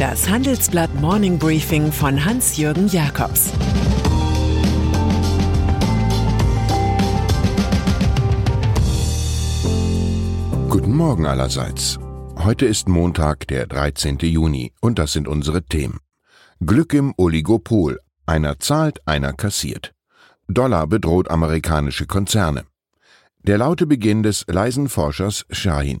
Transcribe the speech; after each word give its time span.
Das 0.00 0.30
Handelsblatt 0.30 0.94
Morning 0.94 1.38
Briefing 1.38 1.92
von 1.92 2.24
Hans-Jürgen 2.24 2.88
Jakobs 2.88 3.50
Guten 10.70 10.96
Morgen 10.96 11.26
allerseits. 11.26 11.98
Heute 12.38 12.64
ist 12.64 12.88
Montag, 12.88 13.46
der 13.48 13.66
13. 13.66 14.16
Juni, 14.20 14.72
und 14.80 14.98
das 14.98 15.12
sind 15.12 15.28
unsere 15.28 15.64
Themen. 15.64 15.98
Glück 16.64 16.94
im 16.94 17.12
Oligopol. 17.18 18.00
Einer 18.24 18.58
zahlt, 18.58 19.06
einer 19.06 19.34
kassiert. 19.34 19.92
Dollar 20.48 20.86
bedroht 20.86 21.30
amerikanische 21.30 22.06
Konzerne. 22.06 22.64
Der 23.42 23.58
laute 23.58 23.86
Beginn 23.86 24.22
des 24.22 24.46
leisen 24.48 24.88
Forschers 24.88 25.44
Shahin. 25.50 26.00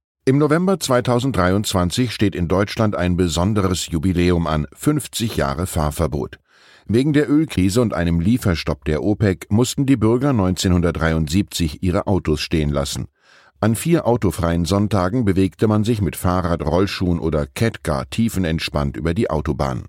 Im 0.23 0.37
November 0.37 0.79
2023 0.79 2.11
steht 2.11 2.35
in 2.35 2.47
Deutschland 2.47 2.95
ein 2.95 3.17
besonderes 3.17 3.87
Jubiläum 3.87 4.45
an, 4.45 4.67
50 4.71 5.35
Jahre 5.35 5.65
Fahrverbot. 5.65 6.37
Wegen 6.85 7.11
der 7.11 7.27
Ölkrise 7.27 7.81
und 7.81 7.95
einem 7.95 8.19
Lieferstopp 8.19 8.85
der 8.85 9.01
OPEC 9.01 9.47
mussten 9.49 9.87
die 9.87 9.97
Bürger 9.97 10.29
1973 10.29 11.81
ihre 11.81 12.05
Autos 12.05 12.39
stehen 12.39 12.69
lassen. 12.69 13.07
An 13.61 13.73
vier 13.73 14.05
autofreien 14.05 14.65
Sonntagen 14.65 15.25
bewegte 15.25 15.67
man 15.67 15.83
sich 15.83 16.03
mit 16.03 16.15
Fahrrad, 16.15 16.61
Rollschuhen 16.61 17.17
oder 17.17 17.47
Catcar 17.47 18.07
tiefenentspannt 18.07 18.97
über 18.97 19.15
die 19.15 19.31
Autobahn. 19.31 19.85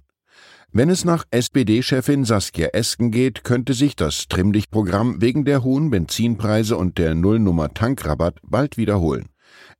Wenn 0.72 0.89
es 0.89 1.05
nach 1.05 1.27
SPD-Chefin 1.30 2.24
Saskia 2.24 2.69
Esken 2.69 3.11
geht, 3.11 3.44
könnte 3.44 3.74
sich 3.74 3.96
das 3.96 4.28
Trimmlichtprogramm 4.28 5.20
wegen 5.20 5.44
der 5.44 5.62
hohen 5.62 5.91
Benzinpreise 5.91 6.78
und 6.78 6.96
der 6.96 7.14
Nullnummer 7.14 7.74
Tankrabatt 7.74 8.39
bald 8.42 8.78
wiederholen. 8.78 9.27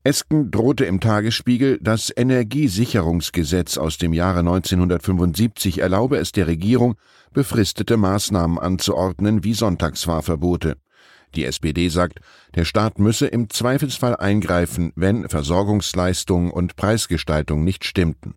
Esken 0.05 0.51
drohte 0.51 0.85
im 0.85 0.99
Tagesspiegel, 0.99 1.79
das 1.81 2.13
Energiesicherungsgesetz 2.15 3.79
aus 3.79 3.99
dem 3.99 4.13
Jahre 4.13 4.41
1975 4.41 5.79
erlaube 5.79 6.17
es 6.17 6.33
der 6.33 6.49
Regierung, 6.49 6.97
befristete 7.33 7.97
Maßnahmen 7.97 8.59
anzuordnen 8.59 9.45
wie 9.45 9.55
Sonntagsfahrverbote. 9.55 10.77
Die 11.37 11.45
SPD 11.45 11.89
sagt, 11.89 12.19
der 12.57 12.65
Staat 12.65 12.99
müsse 12.99 13.29
im 13.29 13.49
Zweifelsfall 13.49 14.17
eingreifen, 14.17 14.93
wenn 14.97 15.29
Versorgungsleistungen 15.29 16.51
und 16.51 16.75
Preisgestaltung 16.75 17.63
nicht 17.63 17.85
stimmten. 17.85 18.35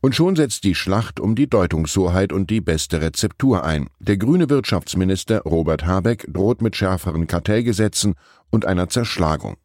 Und 0.00 0.14
schon 0.14 0.36
setzt 0.36 0.62
die 0.62 0.76
Schlacht 0.76 1.18
um 1.18 1.34
die 1.34 1.48
Deutungshoheit 1.48 2.32
und 2.32 2.50
die 2.50 2.60
beste 2.60 3.00
Rezeptur 3.00 3.64
ein. 3.64 3.88
Der 3.98 4.16
grüne 4.16 4.48
Wirtschaftsminister 4.48 5.40
Robert 5.40 5.86
Habeck 5.86 6.32
droht 6.32 6.62
mit 6.62 6.76
schärferen 6.76 7.26
Kartellgesetzen 7.26 8.14
und 8.50 8.64
einer 8.64 8.88
Zerschlagung. 8.88 9.56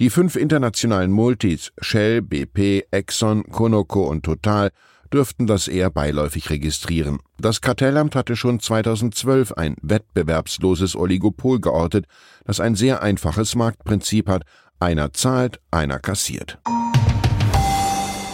Die 0.00 0.10
fünf 0.10 0.34
internationalen 0.34 1.12
Multis 1.12 1.72
Shell, 1.80 2.20
BP, 2.20 2.86
Exxon, 2.90 3.44
Conoco 3.44 4.02
und 4.02 4.24
Total 4.24 4.72
dürften 5.12 5.46
das 5.46 5.68
eher 5.68 5.88
beiläufig 5.88 6.50
registrieren. 6.50 7.20
Das 7.38 7.60
Kartellamt 7.60 8.16
hatte 8.16 8.34
schon 8.34 8.58
2012 8.58 9.52
ein 9.52 9.76
wettbewerbsloses 9.82 10.96
Oligopol 10.96 11.60
geortet, 11.60 12.06
das 12.44 12.58
ein 12.58 12.74
sehr 12.74 13.02
einfaches 13.02 13.54
Marktprinzip 13.54 14.28
hat, 14.28 14.42
einer 14.80 15.12
zahlt, 15.12 15.60
einer 15.70 16.00
kassiert. 16.00 16.58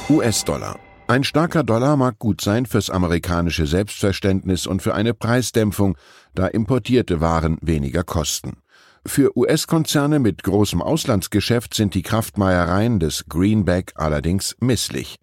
US-Dollar. 0.09 0.79
Ein 1.09 1.25
starker 1.25 1.63
Dollar 1.63 1.99
mag 1.99 2.19
gut 2.19 2.41
sein 2.41 2.65
fürs 2.65 2.89
amerikanische 2.89 3.67
Selbstverständnis 3.67 4.67
und 4.67 4.81
für 4.81 4.95
eine 4.95 5.13
Preisdämpfung, 5.13 5.99
da 6.35 6.47
importierte 6.47 7.21
Waren 7.21 7.59
weniger 7.61 8.05
kosten. 8.05 8.63
Für 9.07 9.37
US-Konzerne 9.37 10.19
mit 10.19 10.43
großem 10.43 10.83
Auslandsgeschäft 10.83 11.75
sind 11.75 11.95
die 11.95 12.03
Kraftmeiereien 12.03 13.01
des 13.01 13.25
Greenback 13.29 13.93
allerdings 13.95 14.57
misslich. 14.61 15.17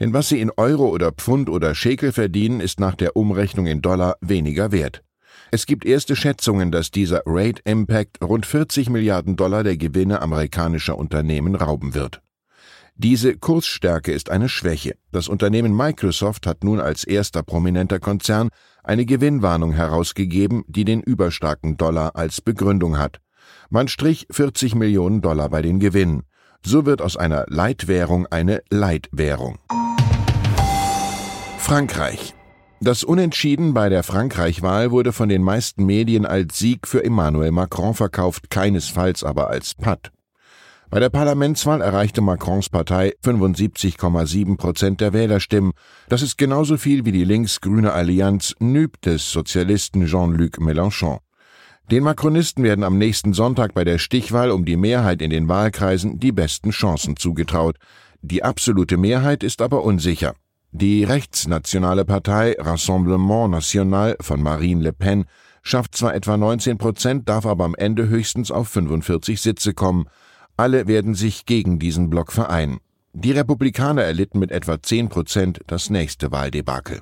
Denn 0.00 0.12
was 0.12 0.28
sie 0.28 0.40
in 0.40 0.50
Euro 0.56 0.88
oder 0.88 1.12
Pfund 1.12 1.48
oder 1.48 1.74
Schekel 1.74 2.10
verdienen, 2.12 2.60
ist 2.60 2.80
nach 2.80 2.96
der 2.96 3.16
Umrechnung 3.16 3.66
in 3.66 3.82
Dollar 3.82 4.16
weniger 4.20 4.72
wert. 4.72 5.02
Es 5.52 5.66
gibt 5.66 5.84
erste 5.84 6.16
Schätzungen, 6.16 6.72
dass 6.72 6.90
dieser 6.90 7.22
Rate 7.26 7.62
Impact 7.64 8.22
rund 8.22 8.46
40 8.46 8.90
Milliarden 8.90 9.36
Dollar 9.36 9.62
der 9.62 9.76
Gewinne 9.76 10.22
amerikanischer 10.22 10.98
Unternehmen 10.98 11.54
rauben 11.54 11.94
wird. 11.94 12.22
Diese 13.02 13.34
Kursstärke 13.34 14.12
ist 14.12 14.28
eine 14.28 14.50
Schwäche. 14.50 14.94
Das 15.10 15.28
Unternehmen 15.28 15.74
Microsoft 15.74 16.46
hat 16.46 16.64
nun 16.64 16.80
als 16.80 17.04
erster 17.04 17.42
prominenter 17.42 17.98
Konzern 17.98 18.50
eine 18.84 19.06
Gewinnwarnung 19.06 19.72
herausgegeben, 19.72 20.64
die 20.66 20.84
den 20.84 21.00
überstarken 21.00 21.78
Dollar 21.78 22.14
als 22.14 22.42
Begründung 22.42 22.98
hat. 22.98 23.22
Man 23.70 23.88
strich 23.88 24.26
40 24.30 24.74
Millionen 24.74 25.22
Dollar 25.22 25.48
bei 25.48 25.62
den 25.62 25.80
Gewinnen. 25.80 26.24
So 26.62 26.84
wird 26.84 27.00
aus 27.00 27.16
einer 27.16 27.46
Leitwährung 27.48 28.26
eine 28.26 28.60
Leitwährung. 28.68 29.58
Frankreich. 31.56 32.34
Das 32.82 33.02
Unentschieden 33.02 33.72
bei 33.72 33.88
der 33.88 34.02
Frankreich-Wahl 34.02 34.90
wurde 34.90 35.14
von 35.14 35.30
den 35.30 35.42
meisten 35.42 35.86
Medien 35.86 36.26
als 36.26 36.58
Sieg 36.58 36.86
für 36.86 37.02
Emmanuel 37.02 37.50
Macron 37.50 37.94
verkauft, 37.94 38.50
keinesfalls 38.50 39.24
aber 39.24 39.48
als 39.48 39.74
Patt. 39.74 40.12
Bei 40.90 40.98
der 40.98 41.08
Parlamentswahl 41.08 41.82
erreichte 41.82 42.20
Macrons 42.20 42.68
Partei 42.68 43.14
75,7 43.24 44.56
Prozent 44.56 45.00
der 45.00 45.12
Wählerstimmen. 45.12 45.70
Das 46.08 46.20
ist 46.20 46.36
genauso 46.36 46.78
viel 46.78 47.04
wie 47.04 47.12
die 47.12 47.22
links-grüne 47.22 47.92
Allianz 47.92 48.56
NÜB 48.58 49.00
des 49.02 49.30
Sozialisten 49.30 50.06
Jean-Luc 50.06 50.58
Mélenchon. 50.58 51.18
Den 51.92 52.02
Macronisten 52.02 52.64
werden 52.64 52.82
am 52.82 52.98
nächsten 52.98 53.34
Sonntag 53.34 53.72
bei 53.72 53.84
der 53.84 53.98
Stichwahl 53.98 54.50
um 54.50 54.64
die 54.64 54.76
Mehrheit 54.76 55.22
in 55.22 55.30
den 55.30 55.48
Wahlkreisen 55.48 56.18
die 56.18 56.32
besten 56.32 56.70
Chancen 56.70 57.14
zugetraut. 57.16 57.76
Die 58.20 58.42
absolute 58.42 58.96
Mehrheit 58.96 59.44
ist 59.44 59.62
aber 59.62 59.84
unsicher. 59.84 60.34
Die 60.72 61.04
rechtsnationale 61.04 62.04
Partei 62.04 62.56
Rassemblement 62.58 63.52
National 63.52 64.16
von 64.20 64.42
Marine 64.42 64.82
Le 64.82 64.92
Pen 64.92 65.26
schafft 65.62 65.94
zwar 65.94 66.16
etwa 66.16 66.36
19 66.36 66.78
Prozent, 66.78 67.28
darf 67.28 67.46
aber 67.46 67.64
am 67.64 67.76
Ende 67.76 68.08
höchstens 68.08 68.50
auf 68.50 68.68
45 68.70 69.40
Sitze 69.40 69.72
kommen. 69.72 70.06
Alle 70.60 70.86
werden 70.86 71.14
sich 71.14 71.46
gegen 71.46 71.78
diesen 71.78 72.10
Block 72.10 72.32
vereinen. 72.32 72.80
Die 73.14 73.32
Republikaner 73.32 74.02
erlitten 74.02 74.38
mit 74.38 74.50
etwa 74.50 74.82
10 74.82 75.08
Prozent 75.08 75.60
das 75.66 75.88
nächste 75.88 76.32
Wahldebakel. 76.32 77.00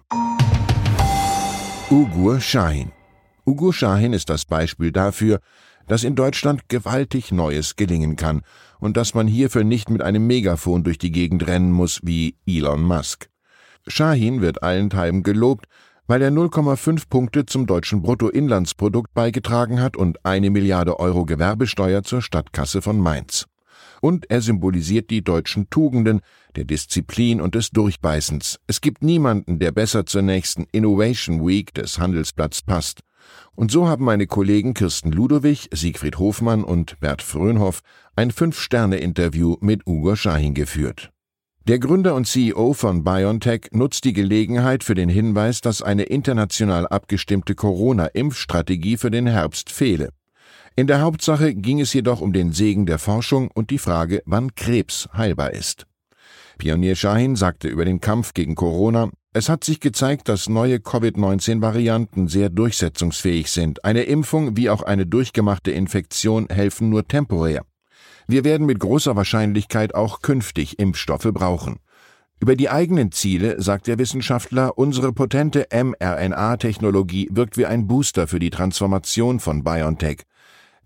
Ugur 1.90 2.40
Shahin 2.40 2.92
Ugur 3.44 3.74
Shahin 3.74 4.12
ist 4.12 4.30
das 4.30 4.44
Beispiel 4.44 4.92
dafür, 4.92 5.40
dass 5.88 6.04
in 6.04 6.14
Deutschland 6.14 6.68
gewaltig 6.68 7.32
Neues 7.32 7.74
gelingen 7.74 8.14
kann 8.14 8.42
und 8.78 8.96
dass 8.96 9.14
man 9.14 9.26
hierfür 9.26 9.64
nicht 9.64 9.90
mit 9.90 10.02
einem 10.02 10.24
Megafon 10.28 10.84
durch 10.84 10.98
die 10.98 11.10
Gegend 11.10 11.48
rennen 11.48 11.72
muss 11.72 11.98
wie 12.04 12.36
Elon 12.46 12.84
Musk. 12.84 13.28
Shahin 13.88 14.40
wird 14.40 14.62
allenthalben 14.62 15.24
gelobt, 15.24 15.66
weil 16.06 16.22
er 16.22 16.30
0,5 16.30 17.08
Punkte 17.10 17.44
zum 17.44 17.66
deutschen 17.66 18.02
Bruttoinlandsprodukt 18.02 19.12
beigetragen 19.14 19.80
hat 19.80 19.96
und 19.96 20.24
eine 20.24 20.50
Milliarde 20.50 21.00
Euro 21.00 21.24
Gewerbesteuer 21.24 22.04
zur 22.04 22.22
Stadtkasse 22.22 22.82
von 22.82 23.00
Mainz. 23.00 23.47
Und 24.00 24.30
er 24.30 24.40
symbolisiert 24.40 25.10
die 25.10 25.22
deutschen 25.22 25.70
Tugenden, 25.70 26.20
der 26.56 26.64
Disziplin 26.64 27.40
und 27.40 27.54
des 27.54 27.70
Durchbeißens. 27.70 28.58
Es 28.66 28.80
gibt 28.80 29.02
niemanden, 29.02 29.58
der 29.58 29.72
besser 29.72 30.06
zur 30.06 30.22
nächsten 30.22 30.66
Innovation 30.72 31.46
Week 31.46 31.74
des 31.74 31.98
Handelsblatts 31.98 32.62
passt. 32.62 33.00
Und 33.54 33.70
so 33.70 33.88
haben 33.88 34.04
meine 34.04 34.26
Kollegen 34.26 34.74
Kirsten 34.74 35.12
Ludowig, 35.12 35.68
Siegfried 35.72 36.18
Hofmann 36.18 36.64
und 36.64 36.98
Bert 37.00 37.22
Frönhoff 37.22 37.80
ein 38.16 38.30
Fünf-Sterne-Interview 38.30 39.56
mit 39.60 39.86
Ugo 39.86 40.16
Schahin 40.16 40.54
geführt. 40.54 41.10
Der 41.68 41.78
Gründer 41.78 42.14
und 42.14 42.26
CEO 42.26 42.72
von 42.72 43.04
BioNTech 43.04 43.68
nutzt 43.72 44.04
die 44.04 44.14
Gelegenheit 44.14 44.84
für 44.84 44.94
den 44.94 45.10
Hinweis, 45.10 45.60
dass 45.60 45.82
eine 45.82 46.04
international 46.04 46.86
abgestimmte 46.86 47.54
Corona-Impfstrategie 47.54 48.96
für 48.96 49.10
den 49.10 49.26
Herbst 49.26 49.70
fehle. 49.70 50.08
In 50.78 50.86
der 50.86 51.00
Hauptsache 51.00 51.56
ging 51.56 51.80
es 51.80 51.92
jedoch 51.92 52.20
um 52.20 52.32
den 52.32 52.52
Segen 52.52 52.86
der 52.86 53.00
Forschung 53.00 53.50
und 53.52 53.70
die 53.70 53.78
Frage, 53.78 54.22
wann 54.26 54.54
Krebs 54.54 55.08
heilbar 55.12 55.50
ist. 55.50 55.88
Pionier 56.56 56.94
Shahin 56.94 57.34
sagte 57.34 57.66
über 57.66 57.84
den 57.84 58.00
Kampf 58.00 58.32
gegen 58.32 58.54
Corona, 58.54 59.10
es 59.32 59.48
hat 59.48 59.64
sich 59.64 59.80
gezeigt, 59.80 60.28
dass 60.28 60.48
neue 60.48 60.78
Covid-19-Varianten 60.78 62.28
sehr 62.28 62.48
durchsetzungsfähig 62.48 63.50
sind. 63.50 63.84
Eine 63.84 64.04
Impfung 64.04 64.56
wie 64.56 64.70
auch 64.70 64.82
eine 64.82 65.04
durchgemachte 65.04 65.72
Infektion 65.72 66.46
helfen 66.48 66.90
nur 66.90 67.08
temporär. 67.08 67.64
Wir 68.28 68.44
werden 68.44 68.64
mit 68.64 68.78
großer 68.78 69.16
Wahrscheinlichkeit 69.16 69.96
auch 69.96 70.22
künftig 70.22 70.78
Impfstoffe 70.78 71.32
brauchen. 71.34 71.80
Über 72.38 72.54
die 72.54 72.70
eigenen 72.70 73.10
Ziele 73.10 73.60
sagt 73.60 73.88
der 73.88 73.98
Wissenschaftler, 73.98 74.78
unsere 74.78 75.12
potente 75.12 75.66
mRNA-Technologie 75.72 77.30
wirkt 77.32 77.56
wie 77.56 77.66
ein 77.66 77.88
Booster 77.88 78.28
für 78.28 78.38
die 78.38 78.50
Transformation 78.50 79.40
von 79.40 79.64
BioNTech. 79.64 80.22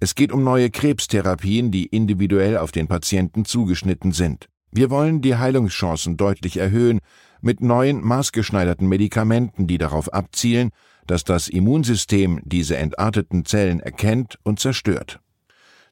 Es 0.02 0.16
geht 0.16 0.32
um 0.32 0.42
neue 0.42 0.68
Krebstherapien, 0.68 1.70
die 1.70 1.86
individuell 1.86 2.58
auf 2.58 2.72
den 2.72 2.88
Patienten 2.88 3.44
zugeschnitten 3.44 4.10
sind. 4.10 4.48
Wir 4.72 4.90
wollen 4.90 5.22
die 5.22 5.36
Heilungschancen 5.36 6.16
deutlich 6.16 6.56
erhöhen 6.56 6.98
mit 7.40 7.60
neuen 7.60 8.02
maßgeschneiderten 8.04 8.88
Medikamenten, 8.88 9.68
die 9.68 9.78
darauf 9.78 10.12
abzielen, 10.12 10.70
dass 11.06 11.22
das 11.22 11.46
Immunsystem 11.48 12.40
diese 12.42 12.78
entarteten 12.78 13.44
Zellen 13.44 13.78
erkennt 13.78 14.40
und 14.42 14.58
zerstört. 14.58 15.20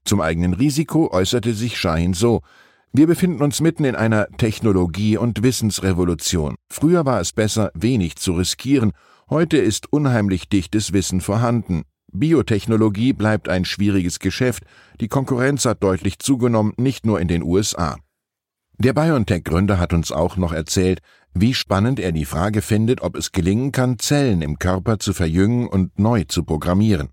Zum 0.04 0.20
eigenen 0.20 0.54
Risiko 0.54 1.08
äußerte 1.12 1.54
sich 1.54 1.78
Shahin 1.78 2.12
so, 2.12 2.40
wir 2.92 3.06
befinden 3.06 3.44
uns 3.44 3.60
mitten 3.60 3.84
in 3.84 3.94
einer 3.94 4.26
Technologie- 4.38 5.18
und 5.18 5.44
Wissensrevolution. 5.44 6.56
Früher 6.68 7.06
war 7.06 7.20
es 7.20 7.32
besser, 7.32 7.70
wenig 7.74 8.16
zu 8.16 8.32
riskieren, 8.32 8.90
heute 9.28 9.58
ist 9.58 9.92
unheimlich 9.92 10.48
dichtes 10.48 10.92
Wissen 10.92 11.20
vorhanden. 11.20 11.84
Biotechnologie 12.12 13.12
bleibt 13.12 13.48
ein 13.48 13.64
schwieriges 13.64 14.18
Geschäft, 14.18 14.64
die 15.00 15.08
Konkurrenz 15.08 15.64
hat 15.64 15.82
deutlich 15.82 16.18
zugenommen, 16.18 16.72
nicht 16.76 17.06
nur 17.06 17.20
in 17.20 17.28
den 17.28 17.42
USA. 17.42 17.98
Der 18.78 18.94
BioNTech-Gründer 18.94 19.78
hat 19.78 19.92
uns 19.92 20.10
auch 20.10 20.36
noch 20.36 20.52
erzählt, 20.52 21.00
wie 21.34 21.54
spannend 21.54 22.00
er 22.00 22.12
die 22.12 22.24
Frage 22.24 22.62
findet, 22.62 23.02
ob 23.02 23.16
es 23.16 23.32
gelingen 23.32 23.72
kann, 23.72 23.98
Zellen 23.98 24.42
im 24.42 24.58
Körper 24.58 24.98
zu 24.98 25.12
verjüngen 25.12 25.68
und 25.68 25.98
neu 25.98 26.24
zu 26.24 26.44
programmieren. 26.44 27.10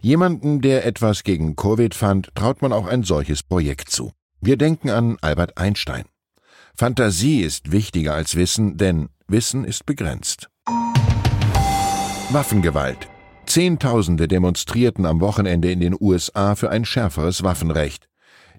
Jemanden, 0.00 0.60
der 0.60 0.86
etwas 0.86 1.24
gegen 1.24 1.56
Covid 1.56 1.94
fand, 1.94 2.34
traut 2.34 2.62
man 2.62 2.72
auch 2.72 2.86
ein 2.86 3.02
solches 3.02 3.42
Projekt 3.42 3.90
zu. 3.90 4.12
Wir 4.40 4.56
denken 4.56 4.90
an 4.90 5.16
Albert 5.20 5.58
Einstein. 5.58 6.04
Fantasie 6.76 7.40
ist 7.40 7.72
wichtiger 7.72 8.14
als 8.14 8.36
Wissen, 8.36 8.76
denn 8.76 9.08
Wissen 9.26 9.64
ist 9.64 9.86
begrenzt. 9.86 10.50
Waffengewalt. 12.30 13.08
Zehntausende 13.46 14.28
demonstrierten 14.28 15.06
am 15.06 15.20
Wochenende 15.20 15.70
in 15.70 15.80
den 15.80 15.96
USA 15.98 16.54
für 16.54 16.70
ein 16.70 16.84
schärferes 16.84 17.42
Waffenrecht. 17.42 18.08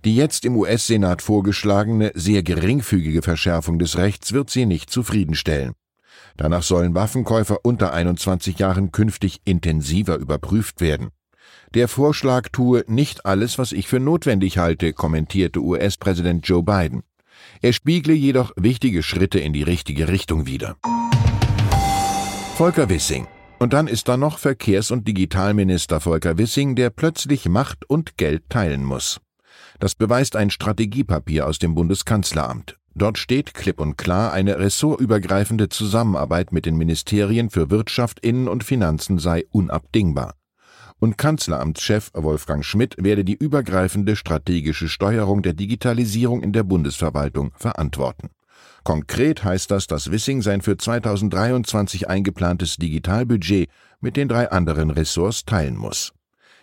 Die 0.04 0.16
jetzt 0.16 0.46
im 0.46 0.56
US-Senat 0.56 1.22
vorgeschlagene, 1.22 2.12
sehr 2.14 2.44
geringfügige 2.44 3.22
Verschärfung 3.22 3.80
des 3.80 3.98
Rechts 3.98 4.34
wird 4.34 4.50
sie 4.50 4.66
nicht 4.66 4.90
zufriedenstellen. 4.90 5.74
Danach 6.38 6.64
sollen 6.64 6.96
Waffenkäufer 6.96 7.60
unter 7.64 7.94
21 7.94 8.60
Jahren 8.60 8.92
künftig 8.92 9.42
intensiver 9.46 10.18
überprüft 10.18 10.82
werden. 10.82 11.10
Der 11.74 11.88
Vorschlag 11.88 12.50
tue 12.50 12.84
nicht 12.88 13.26
alles, 13.26 13.58
was 13.58 13.72
ich 13.72 13.88
für 13.88 14.00
notwendig 14.00 14.58
halte, 14.58 14.94
kommentierte 14.94 15.62
US-Präsident 15.62 16.48
Joe 16.48 16.64
Biden. 16.64 17.04
Er 17.62 17.74
spiegle 17.74 18.14
jedoch 18.14 18.52
wichtige 18.56 19.04
Schritte 19.04 19.40
in 19.40 19.54
die 19.54 19.64
richtige 19.64 20.08
Richtung 20.08 20.46
wider. 20.46 20.78
Volker 22.56 22.90
Wissing. 22.90 23.28
Und 23.60 23.74
dann 23.74 23.88
ist 23.88 24.08
da 24.08 24.18
noch 24.18 24.38
Verkehrs- 24.38 24.92
und 24.92 25.08
Digitalminister 25.08 26.00
Volker 26.00 26.38
Wissing, 26.38 26.76
der 26.76 26.90
plötzlich 26.90 27.48
Macht 27.48 27.90
und 27.90 28.18
Geld 28.18 28.50
teilen 28.50 28.84
muss. 28.84 29.20
Das 29.80 29.96
beweist 29.96 30.36
ein 30.36 30.50
Strategiepapier 30.50 31.48
aus 31.48 31.60
dem 31.60 31.76
Bundeskanzleramt. 31.76 32.78
Dort 32.94 33.18
steht 33.18 33.54
klipp 33.54 33.80
und 33.80 33.98
klar, 33.98 34.32
eine 34.32 34.58
ressortübergreifende 34.58 35.70
Zusammenarbeit 35.70 36.52
mit 36.52 36.66
den 36.66 36.78
Ministerien 36.78 37.50
für 37.50 37.70
Wirtschaft, 37.70 38.20
Innen 38.22 38.48
und 38.48 38.64
Finanzen 38.64 39.20
sei 39.20 39.46
unabdingbar 39.52 40.36
und 41.00 41.18
Kanzleramtschef 41.18 42.12
Wolfgang 42.14 42.64
Schmidt 42.64 42.96
werde 42.98 43.24
die 43.24 43.36
übergreifende 43.36 44.16
strategische 44.16 44.88
Steuerung 44.88 45.42
der 45.42 45.54
Digitalisierung 45.54 46.42
in 46.42 46.54
der 46.54 46.64
Bundesverwaltung 46.64 47.52
verantworten. 47.56 48.30
Konkret 48.86 49.44
heißt 49.44 49.72
das, 49.72 49.88
dass 49.88 50.12
Wissing 50.12 50.44
sein 50.44 50.62
für 50.62 50.78
2023 50.78 52.08
eingeplantes 52.08 52.78
Digitalbudget 52.78 53.68
mit 54.00 54.16
den 54.16 54.28
drei 54.28 54.52
anderen 54.52 54.92
Ressorts 54.92 55.44
teilen 55.44 55.76
muss. 55.76 56.14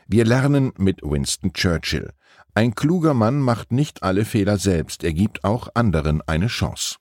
Wir 0.06 0.24
lernen 0.24 0.72
mit 0.78 1.02
Winston 1.02 1.52
Churchill. 1.52 2.12
Ein 2.54 2.76
kluger 2.76 3.12
Mann 3.12 3.40
macht 3.40 3.72
nicht 3.72 4.04
alle 4.04 4.24
Fehler 4.24 4.56
selbst, 4.56 5.02
er 5.02 5.12
gibt 5.12 5.42
auch 5.42 5.69
anderen 5.74 6.22
eine 6.22 6.46
Chance. 6.46 6.96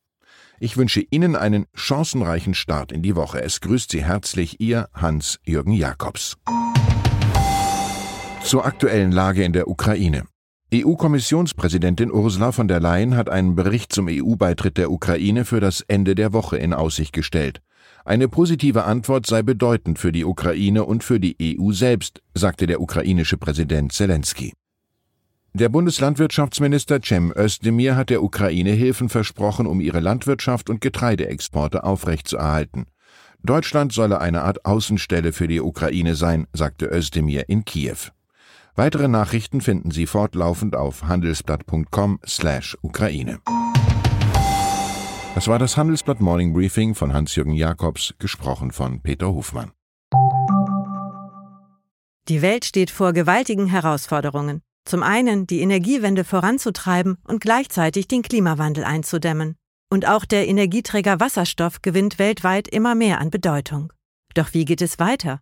Ich 0.60 0.76
wünsche 0.76 1.02
Ihnen 1.12 1.36
einen 1.36 1.68
chancenreichen 1.76 2.56
Start 2.56 2.92
in 2.92 3.04
die 3.04 3.16
Woche. 3.16 3.44
Es 3.44 3.62
grüßt 3.62 3.92
Sie 3.92 4.04
herzlich 4.04 4.60
Ihr 4.60 4.90
Hans-Jürgen 4.94 5.74
Jakobs. 5.74 6.38
Zur 8.44 8.66
aktuellen 8.66 9.12
Lage 9.12 9.44
in 9.44 9.54
der 9.54 9.68
Ukraine. 9.68 10.24
EU-Kommissionspräsidentin 10.74 12.14
Ursula 12.14 12.54
von 12.54 12.70
der 12.70 12.80
Leyen 12.80 13.18
hat 13.18 13.30
einen 13.30 13.56
Bericht 13.56 13.92
zum 13.92 14.08
EU-Beitritt 14.10 14.78
der 14.78 14.90
Ukraine 14.90 15.44
für 15.44 15.60
das 15.60 15.82
Ende 15.82 16.16
der 16.16 16.32
Woche 16.32 16.58
in 16.58 16.74
Aussicht 16.74 17.12
gestellt. 17.12 17.62
Eine 18.06 18.30
positive 18.30 18.86
Antwort 18.86 19.26
sei 19.26 19.42
bedeutend 19.42 20.00
für 20.00 20.14
die 20.14 20.24
Ukraine 20.24 20.86
und 20.86 21.04
für 21.04 21.20
die 21.20 21.58
EU 21.60 21.74
selbst, 21.74 22.22
sagte 22.34 22.68
der 22.68 22.80
ukrainische 22.80 23.36
Präsident 23.36 23.92
Zelensky. 23.92 24.54
Der 25.54 25.68
Bundeslandwirtschaftsminister 25.68 27.02
Cem 27.04 27.34
Özdemir 27.36 27.98
hat 27.98 28.10
der 28.10 28.24
Ukraine 28.24 28.72
Hilfen 28.72 29.10
versprochen, 29.10 29.68
um 29.68 29.82
ihre 29.82 30.00
Landwirtschaft 30.00 30.70
und 30.70 30.80
Getreideexporte 30.80 31.84
aufrechtzuerhalten. 31.84 32.86
Deutschland 33.44 33.92
solle 33.92 34.22
eine 34.22 34.44
Art 34.44 34.64
Außenstelle 34.64 35.34
für 35.34 35.50
die 35.50 35.60
Ukraine 35.60 36.16
sein, 36.16 36.48
sagte 36.54 36.86
Özdemir 36.86 37.50
in 37.50 37.66
Kiew. 37.66 38.12
Weitere 38.76 39.08
Nachrichten 39.08 39.62
finden 39.62 39.92
Sie 39.92 40.08
fortlaufend 40.08 40.76
auf 40.76 41.04
handelsblatt.com/Ukraine. 41.04 43.40
Das 45.36 45.48
war 45.48 45.60
das 45.60 45.78
Handelsblatt 45.78 46.20
Morning 46.20 46.54
Briefing 46.54 46.94
von 46.94 47.14
Hans-Jürgen 47.14 47.54
Jakobs, 47.54 48.14
gesprochen 48.20 48.72
von 48.72 49.02
Peter 49.02 49.28
Hofmann. 49.28 49.72
Die 52.28 52.42
Welt 52.42 52.66
steht 52.66 52.92
vor 52.92 53.14
gewaltigen 53.14 53.68
Herausforderungen. 53.68 54.62
Zum 54.86 55.04
einen 55.04 55.48
die 55.48 55.62
Energiewende 55.62 56.24
voranzutreiben 56.24 57.18
und 57.28 57.42
gleichzeitig 57.42 58.08
den 58.08 58.24
Klimawandel 58.24 58.84
einzudämmen. 58.84 59.56
Und 59.90 60.08
auch 60.08 60.26
der 60.26 60.48
Energieträger 60.48 61.20
Wasserstoff 61.20 61.82
gewinnt 61.82 62.20
weltweit 62.20 62.68
immer 62.68 62.96
mehr 62.96 63.20
an 63.20 63.30
Bedeutung. 63.30 63.92
Doch 64.34 64.54
wie 64.54 64.66
geht 64.66 64.82
es 64.82 65.00
weiter? 65.00 65.42